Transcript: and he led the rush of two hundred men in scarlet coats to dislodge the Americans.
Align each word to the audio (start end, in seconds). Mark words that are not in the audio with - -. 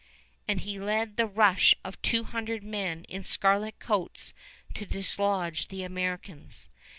and 0.47 0.61
he 0.61 0.79
led 0.79 1.15
the 1.15 1.27
rush 1.27 1.75
of 1.85 2.01
two 2.01 2.23
hundred 2.23 2.63
men 2.63 3.03
in 3.03 3.21
scarlet 3.23 3.77
coats 3.77 4.33
to 4.73 4.83
dislodge 4.83 5.67
the 5.67 5.83
Americans. 5.83 6.69